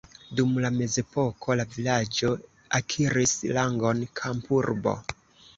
Dum 0.37 0.53
la 0.61 0.71
mezepoko 0.77 1.57
la 1.59 1.65
vilaĝo 1.75 2.31
akiris 2.79 3.37
rangon 3.59 4.03
kampurbo. 4.23 4.97